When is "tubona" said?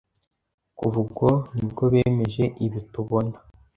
2.91-3.37